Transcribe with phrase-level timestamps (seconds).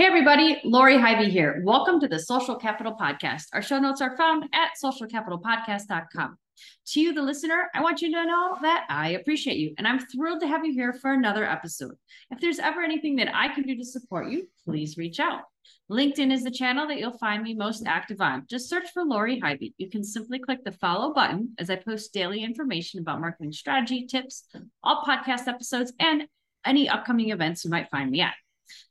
[0.00, 1.60] Hey, everybody, Lori Highby here.
[1.62, 3.48] Welcome to the Social Capital Podcast.
[3.52, 6.38] Our show notes are found at socialcapitalpodcast.com.
[6.86, 9.98] To you, the listener, I want you to know that I appreciate you and I'm
[9.98, 11.96] thrilled to have you here for another episode.
[12.30, 15.42] If there's ever anything that I can do to support you, please reach out.
[15.90, 18.46] LinkedIn is the channel that you'll find me most active on.
[18.48, 19.74] Just search for Lori Highby.
[19.76, 24.06] You can simply click the follow button as I post daily information about marketing strategy,
[24.06, 24.44] tips,
[24.82, 26.26] all podcast episodes, and
[26.64, 28.32] any upcoming events you might find me at.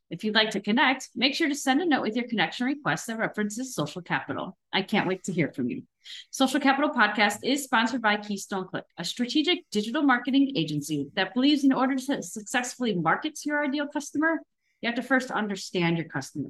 [0.09, 3.07] If you'd like to connect, make sure to send a note with your connection request
[3.07, 4.57] that references Social Capital.
[4.73, 5.83] I can't wait to hear from you.
[6.31, 11.63] Social Capital Podcast is sponsored by Keystone Click, a strategic digital marketing agency that believes
[11.63, 14.39] in order to successfully market to your ideal customer,
[14.81, 16.49] you have to first understand your customer.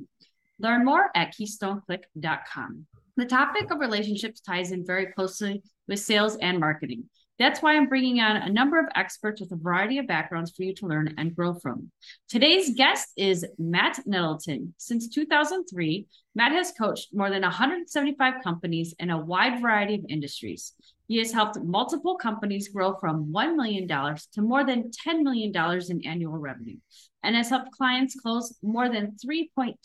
[0.59, 2.85] Learn more at keystoneclick.com.
[3.17, 7.09] The topic of relationships ties in very closely with sales and marketing.
[7.39, 10.63] That's why I'm bringing on a number of experts with a variety of backgrounds for
[10.63, 11.89] you to learn and grow from.
[12.27, 14.73] Today's guest is Matt Nettleton.
[14.77, 20.73] Since 2003, Matt has coached more than 175 companies in a wide variety of industries.
[21.07, 25.53] He has helped multiple companies grow from $1 million to more than $10 million
[25.89, 26.77] in annual revenue
[27.23, 29.75] and has helped clients close more than $3.2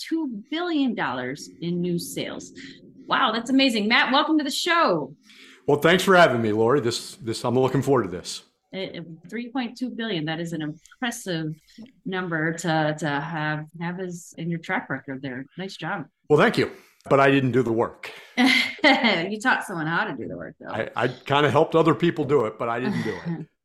[0.50, 0.98] billion
[1.60, 2.52] in new sales.
[3.06, 3.86] Wow, that's amazing.
[3.86, 5.14] Matt, welcome to the show.
[5.66, 6.80] Well, thanks for having me, Lori.
[6.80, 8.42] This this I'm looking forward to this.
[8.72, 11.54] Eh, eh, 3.2 billion that is an impressive
[12.04, 15.46] number to to have have as in your track record there.
[15.56, 16.06] Nice job.
[16.28, 16.70] Well thank you
[17.08, 18.10] but i didn't do the work.
[18.84, 20.68] You taught someone how to do the work though.
[20.68, 23.46] I, I kind of helped other people do it but i didn't do it.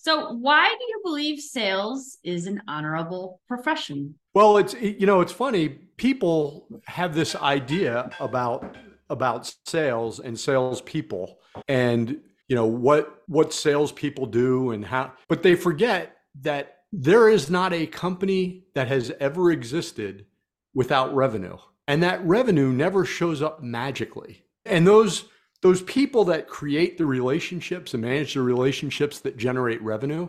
[0.00, 4.14] So why do you believe sales is an honorable profession?
[4.32, 5.68] Well it's you know it's funny.
[5.96, 8.76] People have this idea about
[9.10, 11.38] about sales and salespeople
[11.68, 17.50] and you know what what salespeople do and how but they forget that there is
[17.50, 20.26] not a company that has ever existed
[20.74, 21.56] without revenue.
[21.86, 24.44] And that revenue never shows up magically.
[24.64, 25.24] And those
[25.60, 30.28] those people that create the relationships and manage the relationships that generate revenue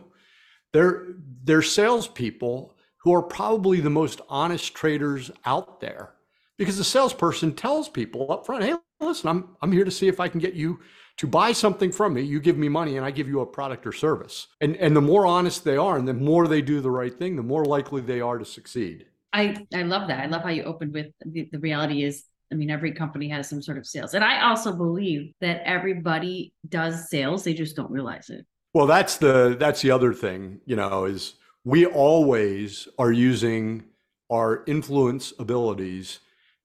[0.72, 1.06] they're
[1.44, 6.14] they're salespeople who are probably the most honest traders out there
[6.60, 10.20] because the salesperson tells people up front, hey, listen, I'm, I'm here to see if
[10.20, 10.78] I can get you
[11.16, 12.20] to buy something from me.
[12.20, 14.46] You give me money and I give you a product or service.
[14.60, 17.34] And, and the more honest they are and the more they do the right thing,
[17.34, 19.06] the more likely they are to succeed.
[19.32, 20.20] I, I love that.
[20.20, 23.48] I love how you opened with the, the reality is I mean, every company has
[23.48, 24.12] some sort of sales.
[24.12, 28.44] And I also believe that everybody does sales, they just don't realize it.
[28.74, 33.84] Well, that's the that's the other thing, you know, is we always are using
[34.30, 36.18] our influence abilities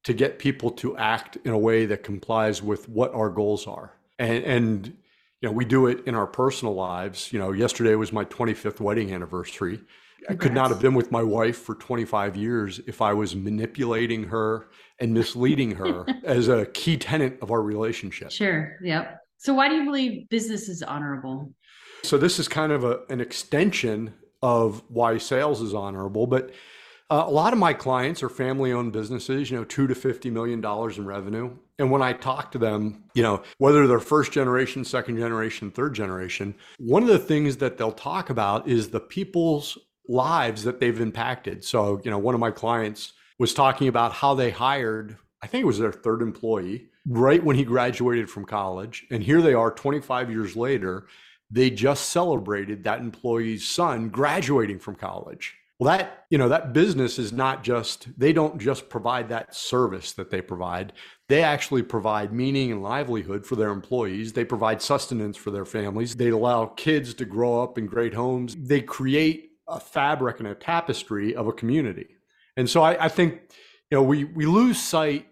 [0.06, 3.92] to get people to act in a way that complies with what our goals are.
[4.18, 7.34] And, and you know, we do it in our personal lives.
[7.34, 9.82] You know, yesterday was my 25th wedding anniversary.
[10.28, 14.24] I could not have been with my wife for 25 years if I was manipulating
[14.24, 14.68] her
[15.00, 18.32] and misleading her as a key tenant of our relationship.
[18.32, 18.78] Sure.
[18.82, 19.20] Yep.
[19.38, 21.54] So, why do you believe business is honorable?
[22.02, 26.26] So, this is kind of a, an extension of why sales is honorable.
[26.26, 26.54] But
[27.10, 30.32] uh, a lot of my clients are family owned businesses, you know, two to $50
[30.32, 30.64] million
[30.98, 31.56] in revenue.
[31.78, 35.94] And when I talk to them, you know, whether they're first generation, second generation, third
[35.94, 39.78] generation, one of the things that they'll talk about is the people's
[40.08, 41.64] lives that they've impacted.
[41.64, 45.64] So, you know, one of my clients was talking about how they hired, I think
[45.64, 49.06] it was their third employee, right when he graduated from college.
[49.12, 51.06] And here they are 25 years later.
[51.52, 55.56] They just celebrated that employee's son graduating from college.
[55.78, 60.14] Well, that, you know, that business is not just, they don't just provide that service
[60.14, 60.94] that they provide.
[61.28, 64.32] They actually provide meaning and livelihood for their employees.
[64.32, 66.16] They provide sustenance for their families.
[66.16, 68.56] They allow kids to grow up in great homes.
[68.56, 72.08] They create a fabric and a tapestry of a community.
[72.56, 73.42] And so I, I think,
[73.92, 75.28] you know, we, we lose sight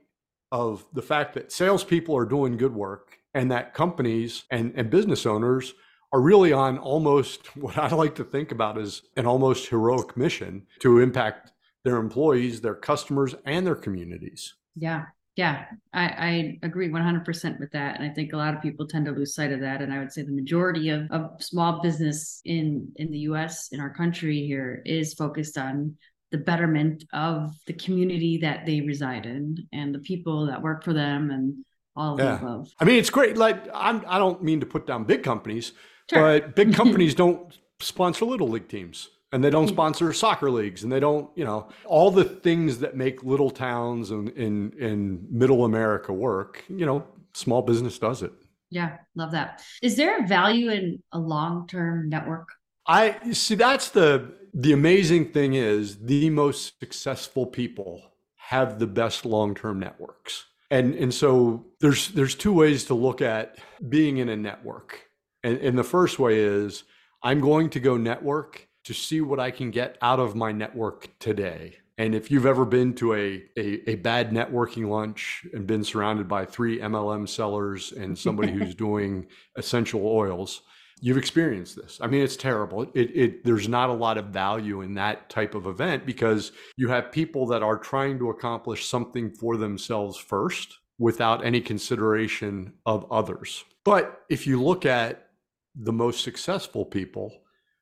[0.51, 5.25] of the fact that salespeople are doing good work and that companies and, and business
[5.25, 5.73] owners
[6.13, 10.67] are really on almost what I like to think about as an almost heroic mission
[10.79, 11.51] to impact
[11.83, 14.53] their employees, their customers, and their communities.
[14.75, 15.05] Yeah.
[15.35, 17.99] Yeah, I, I agree 100% with that.
[17.99, 19.81] And I think a lot of people tend to lose sight of that.
[19.81, 23.79] And I would say the majority of, of small business in, in the US, in
[23.79, 25.97] our country here, is focused on
[26.31, 30.93] the betterment of the community that they reside in and the people that work for
[30.93, 32.33] them and all yeah.
[32.33, 32.69] of the above.
[32.79, 33.35] I mean, it's great.
[33.35, 35.73] Like, I'm, I don't mean to put down big companies,
[36.09, 36.39] Sure.
[36.39, 39.71] But big companies don't sponsor little league teams and they don't mm.
[39.71, 44.11] sponsor soccer leagues and they don't, you know, all the things that make little towns
[44.11, 48.31] in, in, in middle America work, you know, small business does it.
[48.69, 49.61] Yeah, love that.
[49.81, 52.49] Is there a value in a long-term network?
[52.87, 58.01] I see that's the the amazing thing is the most successful people
[58.35, 60.45] have the best long-term networks.
[60.69, 63.57] And and so there's there's two ways to look at
[63.89, 65.07] being in a network.
[65.43, 66.83] And, and the first way is
[67.21, 71.09] I'm going to go network to see what I can get out of my network
[71.19, 71.77] today.
[71.97, 76.27] And if you've ever been to a, a, a, bad networking lunch and been surrounded
[76.27, 80.63] by three MLM sellers and somebody who's doing essential oils,
[81.01, 81.99] you've experienced this.
[82.01, 82.83] I mean, it's terrible.
[82.93, 86.87] It, it, there's not a lot of value in that type of event because you
[86.89, 93.09] have people that are trying to accomplish something for themselves first without any consideration of
[93.11, 93.65] others.
[93.83, 95.27] But if you look at
[95.75, 97.41] the most successful people,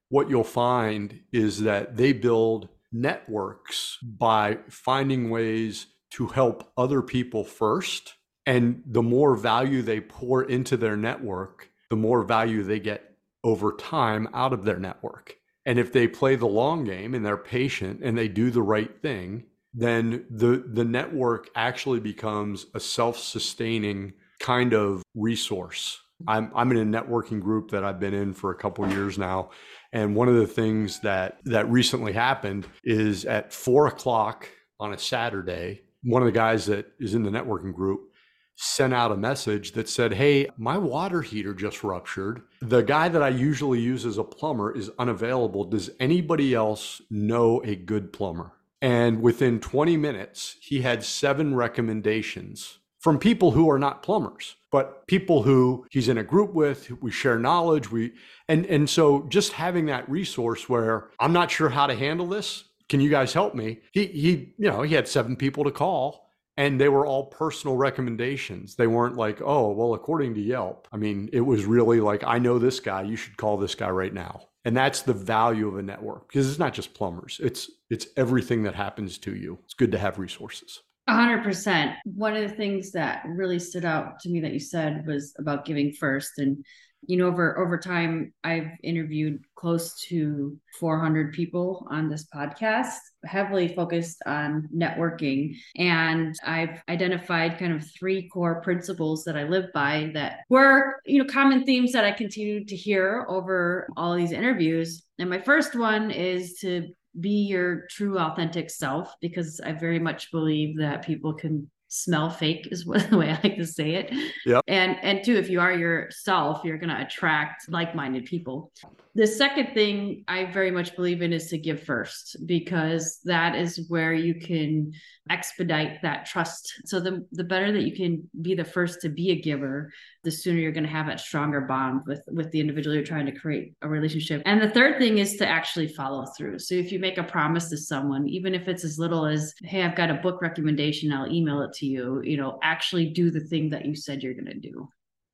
[0.10, 7.44] what you'll find is that they build networks by finding ways to help other people
[7.44, 8.16] first.
[8.46, 13.74] And the more value they pour into their network, the more value they get over
[13.74, 15.36] time out of their network.
[15.66, 19.02] And if they play the long game and they're patient and they do the right
[19.02, 26.00] thing, then the, the network actually becomes a self sustaining kind of resource.
[26.28, 29.50] I'm, I'm in a networking group that I've been in for a couple years now.
[29.94, 34.48] And one of the things that that recently happened is at four o'clock
[34.80, 38.12] on a Saturday, one of the guys that is in the networking group
[38.56, 42.42] sent out a message that said, Hey, my water heater just ruptured.
[42.62, 45.66] The guy that I usually use as a plumber is unavailable.
[45.66, 48.54] Does anybody else know a good plumber?
[48.82, 55.06] And within 20 minutes, he had seven recommendations from people who are not plumbers but
[55.08, 58.14] people who he's in a group with we share knowledge we
[58.48, 62.66] and and so just having that resource where i'm not sure how to handle this.
[62.90, 63.80] Can you guys help me?
[63.92, 67.78] He he you know he had seven people to call and they were all personal
[67.78, 68.76] recommendations.
[68.76, 72.38] They weren't like oh well according to yelp i mean it was really like i
[72.38, 74.42] know this guy you should call this guy right now.
[74.64, 78.64] And that's the value of a network because it's not just plumbers it's it's everything
[78.64, 79.60] that happens to you.
[79.64, 81.94] It's good to have resources a hundred percent.
[82.06, 85.66] One of the things that really stood out to me that you said was about
[85.66, 86.34] giving first.
[86.38, 86.64] And,
[87.08, 93.74] you know, over over time, I've interviewed close to 400 people on this podcast, heavily
[93.74, 95.56] focused on networking.
[95.76, 101.24] And I've identified kind of three core principles that I live by that were, you
[101.24, 105.04] know, common themes that I continue to hear over all these interviews.
[105.18, 106.90] And my first one is to
[107.20, 112.70] be your true authentic self because I very much believe that people can smell fake
[112.72, 114.14] is what the way I like to say it.
[114.46, 114.62] Yeah.
[114.68, 118.72] And and two, if you are yourself, you're gonna attract like-minded people.
[119.14, 123.90] The second thing I very much believe in is to give first because that is
[123.90, 124.94] where you can
[125.30, 126.74] expedite that trust.
[126.86, 129.92] So the the better that you can be the first to be a giver,
[130.24, 133.26] the sooner you're going to have that stronger bond with with the individual you're trying
[133.26, 134.42] to create a relationship.
[134.46, 136.60] And the third thing is to actually follow through.
[136.60, 139.84] So if you make a promise to someone, even if it's as little as, "Hey,
[139.84, 143.42] I've got a book recommendation, I'll email it to you," you know, actually do the
[143.42, 144.90] thing that you said you're going to do.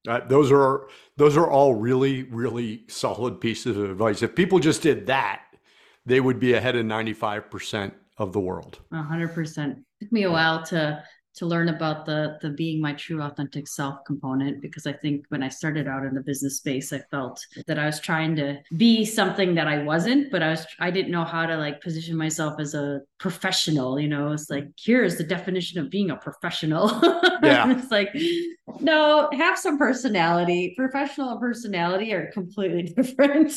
[0.07, 0.87] Uh, those are
[1.17, 4.21] those are all really really solid pieces of advice.
[4.21, 5.41] If people just did that,
[6.05, 8.79] they would be ahead of ninety five percent of the world.
[8.91, 9.79] Hundred percent.
[9.99, 11.03] Took me a while to
[11.37, 15.43] to learn about the the being my true authentic self component because I think when
[15.43, 19.05] I started out in the business space I felt that I was trying to be
[19.05, 22.59] something that I wasn't but I was I didn't know how to like position myself
[22.59, 24.31] as a professional you know?
[24.31, 26.87] It's like here's the definition of being a professional.
[27.43, 27.71] Yeah.
[27.77, 28.09] It's like
[28.81, 30.73] no have some personality.
[30.75, 33.53] Professional and personality are completely different.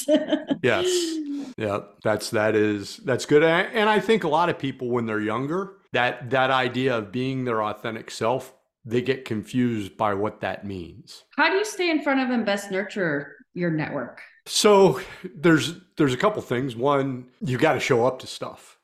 [0.62, 0.86] Yes.
[1.56, 3.42] Yeah that's that is that's good.
[3.42, 7.44] And I think a lot of people when they're younger that that idea of being
[7.44, 8.54] their authentic self
[8.84, 12.46] they get confused by what that means how do you stay in front of and
[12.46, 15.00] best nurture your network so
[15.34, 18.78] there's there's a couple things one you got to show up to stuff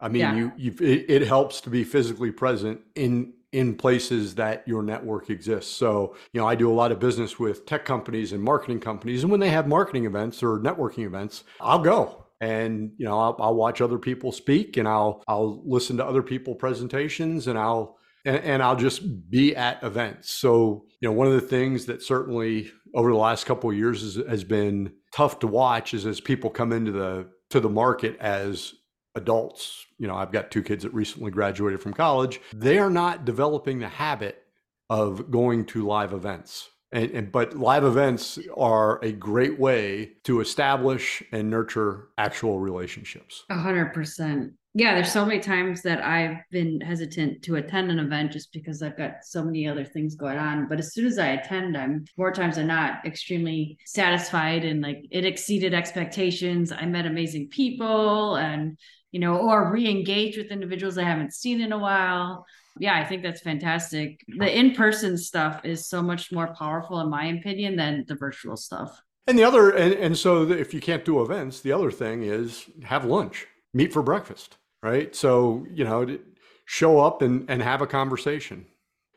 [0.00, 0.34] i mean yeah.
[0.34, 5.30] you you it, it helps to be physically present in in places that your network
[5.30, 5.74] exists.
[5.74, 9.22] So, you know, I do a lot of business with tech companies and marketing companies.
[9.22, 13.36] And when they have marketing events or networking events, I'll go and you know I'll,
[13.38, 17.98] I'll, watch other people speak and i'll i'll listen to other people presentations and i'll
[18.24, 20.30] and, and, i'll just be at events.
[20.30, 24.02] So you know one of the things that certainly over the last couple of years
[24.02, 28.16] is, has been tough to watch is as people come into the to the market
[28.20, 28.74] as
[29.14, 29.86] adults.
[29.98, 32.40] You know i've got two kids that recently graduated from college.
[32.52, 34.42] They are not developing the habit
[34.90, 40.40] of going to live events And, and, but live events are a great way to
[40.40, 43.44] establish and nurture actual relationships.
[43.50, 44.54] A hundred percent.
[44.74, 48.82] Yeah, there's so many times that I've been hesitant to attend an event just because
[48.82, 50.68] I've got so many other things going on.
[50.68, 55.04] But as soon as I attend, I'm more times than not extremely satisfied and like
[55.10, 56.70] it exceeded expectations.
[56.70, 58.78] I met amazing people and
[59.10, 62.44] you know, or re-engage with individuals I haven't seen in a while
[62.78, 64.24] yeah, I think that's fantastic.
[64.38, 68.56] The in person stuff is so much more powerful, in my opinion, than the virtual
[68.56, 69.00] stuff.
[69.26, 72.64] And the other, and, and so if you can't do events, the other thing is
[72.84, 75.14] have lunch, meet for breakfast, right?
[75.14, 76.18] So, you know,
[76.64, 78.66] show up and, and have a conversation.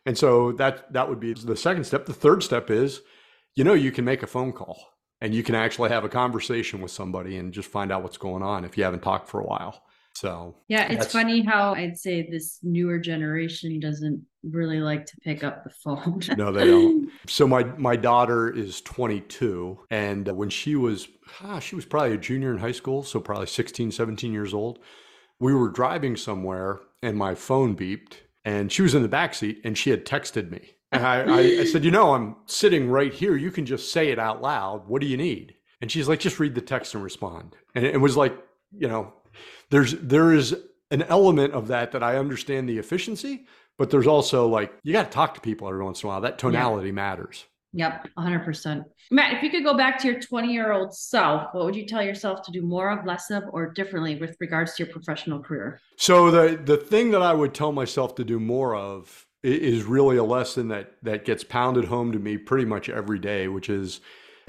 [0.05, 2.05] And so that that would be the second step.
[2.05, 3.01] The third step is,
[3.55, 4.91] you know, you can make a phone call
[5.21, 8.41] and you can actually have a conversation with somebody and just find out what's going
[8.41, 9.83] on if you haven't talked for a while.
[10.13, 15.43] So yeah, it's funny how I'd say this newer generation doesn't really like to pick
[15.43, 16.21] up the phone.
[16.37, 17.09] no, they don't.
[17.27, 21.07] So my my daughter is 22 and when she was
[21.43, 24.79] ah, she was probably a junior in high school, so probably 16, 17 years old.
[25.39, 28.13] We were driving somewhere and my phone beeped
[28.45, 30.75] and she was in the back seat and she had texted me.
[30.91, 33.37] And I, I, I said, you know, I'm sitting right here.
[33.37, 34.87] You can just say it out loud.
[34.87, 35.55] What do you need?
[35.79, 37.55] And she's like, just read the text and respond.
[37.75, 38.37] And it was like,
[38.77, 39.13] you know,
[39.69, 40.55] there's there is
[40.91, 43.45] an element of that that I understand the efficiency,
[43.77, 46.21] but there's also like you got to talk to people every once in a while.
[46.21, 46.93] That tonality yeah.
[46.93, 47.45] matters.
[47.73, 48.83] Yep, 100%.
[49.11, 51.85] Matt, if you could go back to your 20 year old self, what would you
[51.85, 55.39] tell yourself to do more of, less of, or differently with regards to your professional
[55.39, 55.79] career?
[55.95, 60.17] So the the thing that I would tell myself to do more of is really
[60.17, 64.01] a lesson that that gets pounded home to me pretty much every day, which is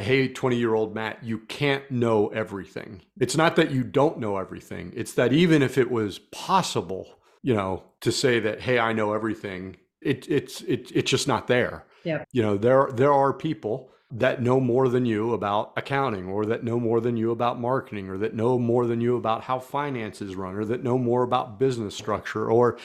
[0.02, 3.02] hey, 20 year old Matt, you can't know everything.
[3.20, 7.54] It's not that you don't know everything, it's that even if it was possible, you
[7.54, 11.84] know, to say that, hey, I know everything, it, it's, it, it's just not there.
[12.04, 12.24] Yeah.
[12.32, 16.62] You know, there, there are people that know more than you about accounting or that
[16.62, 20.36] know more than you about marketing or that know more than you about how finances
[20.36, 22.78] run or that know more about business structure or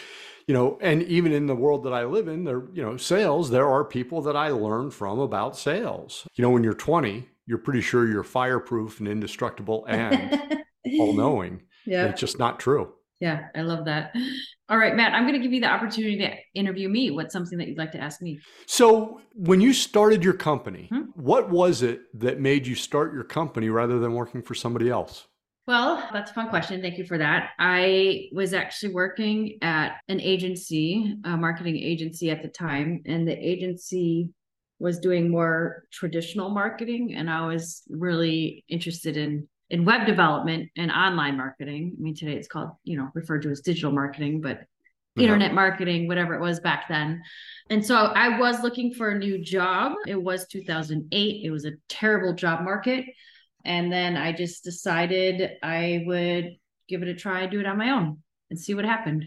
[0.47, 3.49] you know, and even in the world that I live in, there, you know, sales,
[3.49, 6.25] there are people that I learn from about sales.
[6.35, 10.63] You know, when you're 20, you're pretty sure you're fireproof and indestructible and
[10.99, 11.63] all knowing.
[11.85, 12.05] Yeah.
[12.05, 12.93] It's just not true.
[13.19, 14.15] Yeah, I love that.
[14.69, 17.09] All right, Matt, I'm going to give you the opportunity to interview me.
[17.09, 18.39] What's something that you'd like to ask me?
[18.65, 21.03] So, when you started your company, hmm?
[21.15, 25.27] what was it that made you start your company rather than working for somebody else?
[25.65, 26.81] Well, that's a fun question.
[26.81, 27.49] Thank you for that.
[27.59, 33.37] I was actually working at an agency, a marketing agency at the time, and the
[33.37, 34.29] agency
[34.79, 40.91] was doing more traditional marketing and I was really interested in in web development and
[40.91, 41.95] online marketing.
[41.97, 44.61] I mean today it's called, you know, referred to as digital marketing, but
[45.15, 45.23] yeah.
[45.23, 47.21] internet marketing, whatever it was back then.
[47.69, 49.93] And so I was looking for a new job.
[50.07, 51.45] It was 2008.
[51.45, 53.05] It was a terrible job market.
[53.65, 56.55] And then I just decided I would
[56.87, 58.19] give it a try, do it on my own
[58.49, 59.25] and see what happened.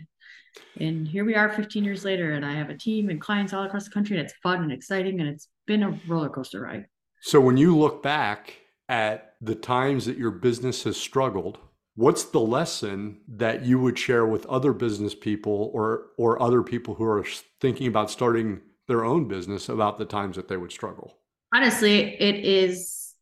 [0.79, 3.65] And here we are 15 years later, and I have a team and clients all
[3.65, 6.87] across the country, and it's fun and exciting, and it's been a roller coaster ride.
[7.21, 8.57] So, when you look back
[8.91, 11.59] at the times that your business has struggled,
[11.95, 16.95] what's the lesson that you would share with other business people or or other people
[16.95, 17.25] who are
[17.61, 21.17] thinking about starting their own business about the times that they would struggle?
[21.55, 23.15] Honestly, it is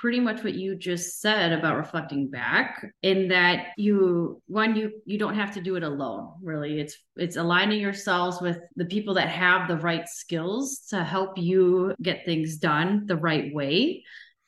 [0.00, 5.18] pretty much what you just said about reflecting back in that you one you you
[5.18, 9.28] don't have to do it alone really it's it's aligning yourselves with the people that
[9.28, 14.02] have the right skills to help you get things done the right way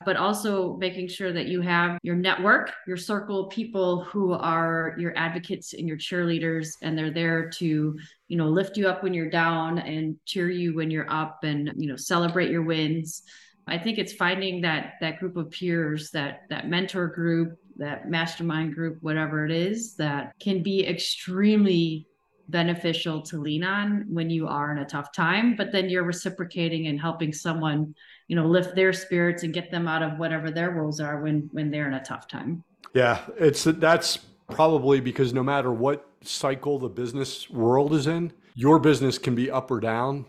[0.05, 5.17] but also making sure that you have your network, your circle people who are your
[5.17, 9.29] advocates and your cheerleaders, and they're there to, you know, lift you up when you're
[9.29, 13.23] down and cheer you when you're up and, you know, celebrate your wins.
[13.67, 18.75] I think it's finding that that group of peers, that that mentor group, that mastermind
[18.75, 22.07] group, whatever it is, that can be extremely
[22.49, 25.55] beneficial to lean on when you are in a tough time.
[25.55, 27.95] But then you're reciprocating and helping someone,
[28.27, 31.49] you know, lift their spirits and get them out of whatever their woes are when
[31.51, 32.63] when they're in a tough time.
[32.93, 34.17] Yeah, it's that's
[34.49, 39.49] probably because no matter what cycle the business world is in, your business can be
[39.49, 40.25] up or down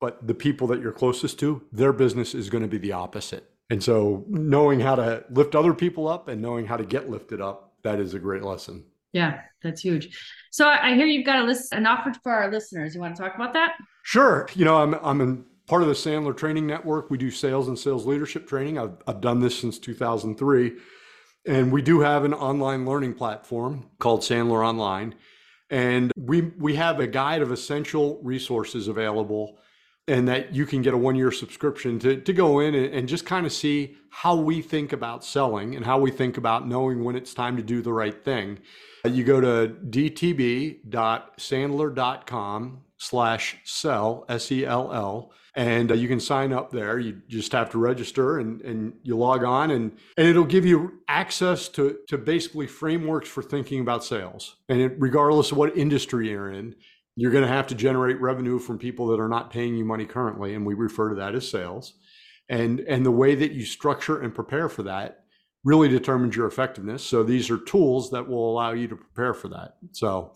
[0.00, 3.50] but the people that you're closest to, their business is going to be the opposite.
[3.70, 7.40] And so knowing how to lift other people up and knowing how to get lifted
[7.40, 8.84] up, that is a great lesson.
[9.12, 10.16] Yeah, that's huge.
[10.50, 12.94] So I hear you've got a list an offer for our listeners.
[12.94, 13.76] You want to talk about that?
[14.02, 14.48] Sure.
[14.54, 17.10] You know, I'm I'm in part of the Sandler Training Network.
[17.10, 18.78] We do sales and sales leadership training.
[18.78, 20.76] I've I've done this since 2003.
[21.46, 25.14] And we do have an online learning platform called Sandler Online.
[25.70, 29.58] And we we have a guide of essential resources available
[30.08, 33.08] and that you can get a one year subscription to, to go in and, and
[33.08, 37.04] just kind of see how we think about selling and how we think about knowing
[37.04, 38.58] when it's time to do the right thing.
[39.08, 46.20] Uh, you go to dtb.sandler.com slash sell, S E L L, and uh, you can
[46.20, 46.98] sign up there.
[46.98, 51.00] You just have to register and, and you log on, and, and it'll give you
[51.08, 54.56] access to, to basically frameworks for thinking about sales.
[54.68, 56.74] And it, regardless of what industry you're in,
[57.16, 60.04] you're going to have to generate revenue from people that are not paying you money
[60.04, 61.94] currently, and we refer to that as sales.
[62.50, 65.24] And and the way that you structure and prepare for that
[65.68, 67.04] really determines your effectiveness.
[67.04, 69.74] So these are tools that will allow you to prepare for that.
[69.92, 70.32] So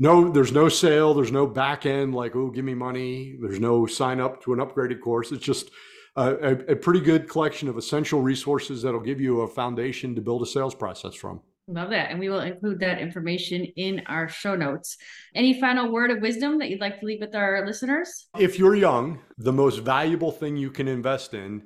[0.00, 3.38] no, there's no sale, there's no back end like oh give me money.
[3.40, 5.30] There's no sign up to an upgraded course.
[5.30, 5.70] It's just
[6.16, 10.42] a, a, pretty good collection of essential resources that'll give you a foundation to build
[10.42, 11.40] a sales process from.
[11.66, 12.10] Love that.
[12.10, 14.96] And we will include that information in our show notes.
[15.34, 18.26] Any final word of wisdom that you'd like to leave with our listeners?
[18.38, 21.62] If you're young, the most valuable thing you can invest in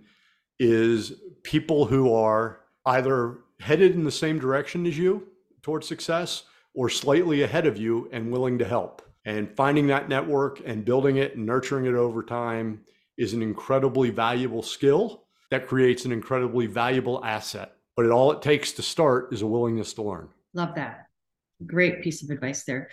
[0.58, 1.12] is
[1.42, 5.28] people who are either headed in the same direction as you
[5.62, 9.02] towards success or slightly ahead of you and willing to help.
[9.24, 12.80] And finding that network and building it and nurturing it over time
[13.16, 18.42] is an incredibly valuable skill that creates an incredibly valuable asset but it, all it
[18.42, 20.28] takes to start is a willingness to learn.
[20.54, 21.08] Love that.
[21.66, 22.90] Great piece of advice there.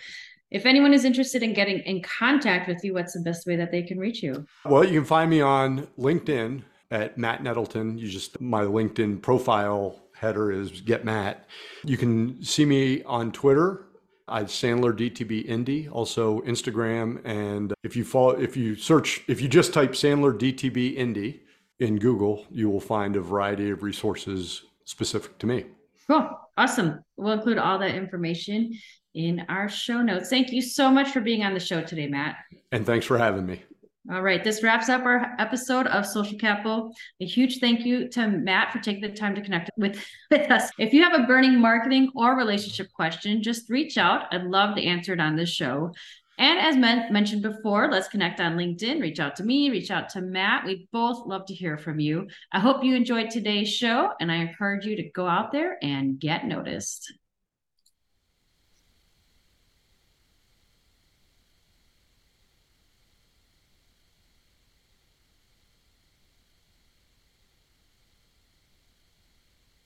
[0.50, 3.70] If anyone is interested in getting in contact with you, what's the best way that
[3.70, 4.44] they can reach you?
[4.64, 7.98] Well, you can find me on LinkedIn at Matt Nettleton.
[7.98, 11.46] You just, my LinkedIn profile header is Get Matt.
[11.84, 13.86] You can see me on Twitter.
[14.28, 19.46] I Sandler DTB Indy, also Instagram, and if you follow, if you search, if you
[19.46, 21.42] just type Sandler DTB Indy
[21.78, 25.66] in Google, you will find a variety of resources specific to me.
[26.08, 26.28] Cool.
[26.56, 27.04] Awesome.
[27.16, 28.72] We'll include all that information
[29.14, 30.28] in our show notes.
[30.28, 32.36] Thank you so much for being on the show today, Matt.
[32.72, 33.62] And thanks for having me.
[34.08, 36.94] All right, this wraps up our episode of Social Capital.
[37.20, 40.70] A huge thank you to Matt for taking the time to connect with, with us.
[40.78, 44.32] If you have a burning marketing or relationship question, just reach out.
[44.32, 45.92] I'd love to answer it on this show.
[46.38, 49.00] And as men- mentioned before, let's connect on LinkedIn.
[49.00, 50.64] Reach out to me, reach out to Matt.
[50.64, 52.28] We both love to hear from you.
[52.52, 56.20] I hope you enjoyed today's show, and I encourage you to go out there and
[56.20, 57.12] get noticed.